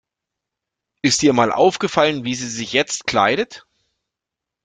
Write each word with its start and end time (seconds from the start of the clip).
Ist 1.03 1.21
dir 1.21 1.31
mal 1.31 1.51
aufgefallen, 1.51 2.23
wie 2.23 2.33
sie 2.33 2.47
sich 2.49 2.73
jetzt 2.73 3.05
kleidet? 3.05 3.67